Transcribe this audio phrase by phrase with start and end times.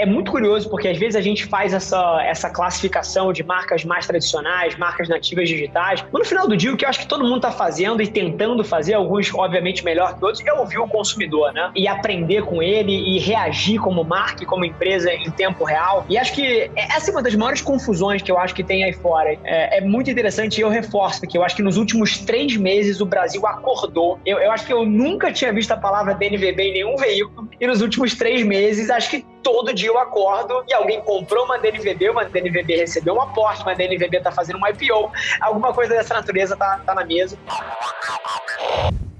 [0.00, 4.06] É muito curioso porque às vezes a gente faz essa, essa classificação de marcas mais
[4.06, 6.02] tradicionais, marcas nativas digitais.
[6.10, 8.06] Mas no final do dia, o que eu acho que todo mundo está fazendo e
[8.06, 11.70] tentando fazer, alguns obviamente melhor que outros, é ouvir o consumidor, né?
[11.76, 16.06] E aprender com ele e reagir como marca e como empresa em tempo real.
[16.08, 18.92] E acho que essa é uma das maiores confusões que eu acho que tem aí
[18.94, 19.36] fora.
[19.44, 23.00] É, é muito interessante e eu reforço que eu acho que nos últimos três meses
[23.00, 24.18] o Brasil acordou.
[24.24, 27.66] Eu, eu acho que eu nunca tinha visto a palavra DNVB em nenhum veículo e
[27.66, 32.10] nos últimos três meses acho que todo dia eu acordo e alguém comprou uma DNVB,
[32.10, 36.56] uma DNVB recebeu um aporte, uma DNVB está fazendo um IPO, alguma coisa dessa natureza
[36.56, 37.36] tá, tá na mesa.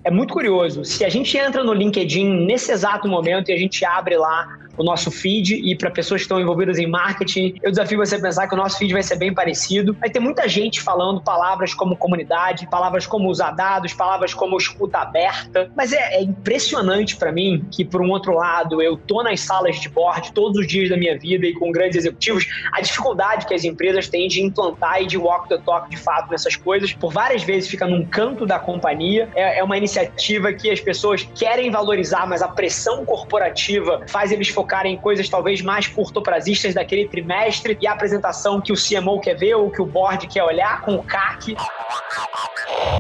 [0.03, 0.85] É muito curioso.
[0.85, 4.85] Se a gente entra no LinkedIn nesse exato momento e a gente abre lá o
[4.85, 8.49] nosso feed e para pessoas que estão envolvidas em marketing, eu desafio você a pensar
[8.49, 9.95] que o nosso feed vai ser bem parecido.
[10.01, 14.99] Vai ter muita gente falando palavras como comunidade, palavras como usar dados, palavras como escuta
[14.99, 19.41] aberta, mas é, é impressionante para mim que, por um outro lado, eu tô nas
[19.41, 23.47] salas de board todos os dias da minha vida e com grandes executivos, a dificuldade
[23.47, 26.93] que as empresas têm de implantar e de walk the talk de fato nessas coisas,
[26.95, 29.29] por várias vezes fica num canto da companhia.
[29.35, 34.49] É, é uma iniciativa que as pessoas querem valorizar, mas a pressão corporativa faz eles
[34.71, 39.35] focarem em coisas talvez mais curtoprazistas daquele trimestre e a apresentação que o CMO quer
[39.35, 41.57] ver ou que o board quer olhar com o CAC.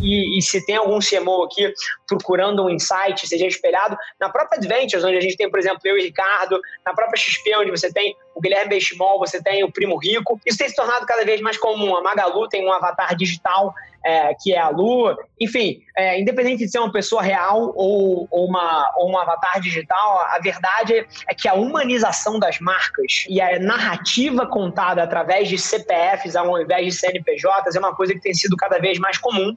[0.02, 1.72] E, e, se tem algum CMO aqui
[2.06, 5.98] procurando um insight, seja espelhado na própria Adventures, onde a gente tem, por exemplo, eu
[5.98, 9.96] e Ricardo, na própria XP, onde você tem o Guilherme Benchimol, você tem o Primo
[9.96, 10.40] Rico.
[10.46, 11.96] Isso tem se tornado cada vez mais comum.
[11.96, 15.16] A Magalu tem um avatar digital é, que é a Lu.
[15.38, 20.20] Enfim, é, independente de ser uma pessoa real ou, ou, uma, ou um avatar digital,
[20.20, 26.36] a verdade é que a humanização das marcas e a narrativa contada através de CPFs
[26.36, 29.54] ao invés de CNPJs é uma coisa que tem sido cada vez mais comum.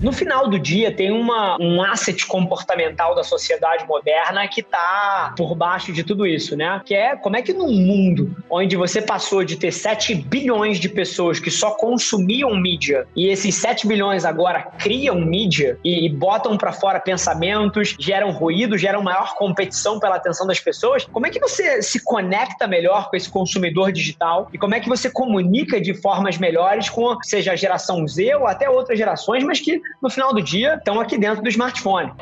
[0.00, 5.54] No final do dia, tem uma, um asset comportamental da sociedade moderna que está por
[5.54, 6.80] baixo de tudo isso, né?
[6.84, 10.88] Que é como é que num mundo onde você passou de ter 7 bilhões de
[10.88, 16.56] pessoas que só consumiam mídia e esses 7 bilhões agora criam mídia e, e botam
[16.56, 21.40] para fora pensamentos, geram ruído, geram maior competição pela atenção das pessoas, como é que
[21.40, 25.94] você se conecta melhor com esse consumidor digital e como é que você comunica de
[25.94, 30.32] formas melhores com, seja a geração Z ou até outras gerações, mas que no final
[30.32, 32.12] do dia estão aqui dentro do smartphone.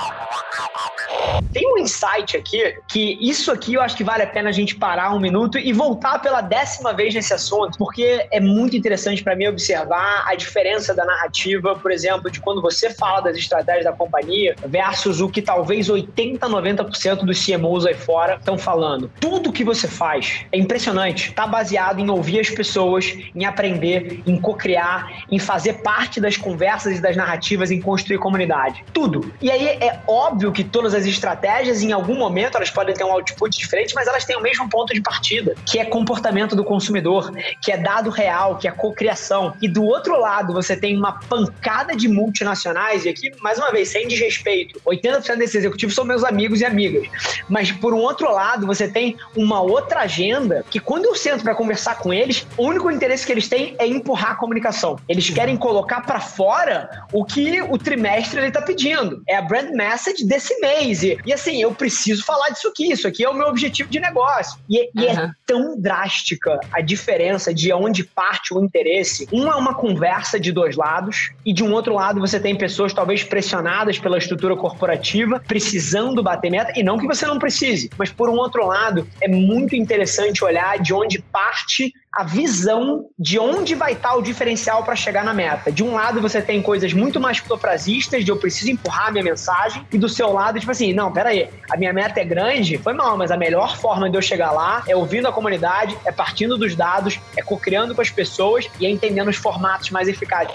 [1.52, 4.74] Tem um insight aqui que isso aqui eu acho que vale a pena a gente
[4.74, 9.36] parar um minuto e voltar pela décima vez nesse assunto, porque é muito interessante para
[9.36, 13.92] mim observar a diferença da narrativa, por exemplo, de quando você fala das estratégias da
[13.92, 19.10] companhia versus o que talvez 80, 90% dos CMOs aí fora estão falando.
[19.20, 21.30] Tudo que você faz é impressionante.
[21.30, 26.98] Está baseado em ouvir as pessoas, em aprender, em co-criar, em fazer parte das conversas
[26.98, 28.84] e das narrativas, em construir comunidade.
[28.92, 29.32] Tudo.
[29.40, 33.12] E aí é óbvio que todas as estratégias, em algum momento, elas podem ter um
[33.12, 37.32] output diferente, mas elas têm o mesmo ponto de partida, que é comportamento do consumidor,
[37.62, 39.54] que é dado real, que é cocriação.
[39.62, 43.88] E do outro lado, você tem uma pancada de multinacionais, e aqui, mais uma vez,
[43.88, 47.06] sem desrespeito, 80% desses executivos são meus amigos e amigas.
[47.48, 51.54] Mas, por um outro lado, você tem uma outra agenda que, quando eu sento para
[51.54, 54.98] conversar com eles, o único interesse que eles têm é empurrar a comunicação.
[55.08, 59.22] Eles querem colocar para fora o que o trimestre ele tá pedindo.
[59.28, 61.03] É a brand message desse mês.
[61.04, 62.92] E, e assim, eu preciso falar disso aqui.
[62.92, 64.59] Isso aqui é o meu objetivo de negócio.
[64.69, 65.03] E, uhum.
[65.03, 69.28] e é tão drástica a diferença de onde parte o interesse.
[69.32, 72.93] Um é uma conversa de dois lados, e de um outro lado você tem pessoas
[72.93, 78.10] talvez pressionadas pela estrutura corporativa, precisando bater meta, e não que você não precise, mas
[78.10, 83.75] por um outro lado, é muito interessante olhar de onde parte a visão de onde
[83.75, 85.72] vai estar o diferencial para chegar na meta.
[85.72, 89.25] De um lado, você tem coisas muito mais fotofrasistas, de eu preciso empurrar a minha
[89.25, 92.92] mensagem, e do seu lado, tipo assim, não, peraí, a minha meta é grande, foi
[92.92, 96.56] mal, mas a melhor forma de eu chegar lá é ouvindo a comunidade, é partindo
[96.56, 100.54] dos dados, é co-criando com as pessoas e é entendendo os formatos mais eficazes.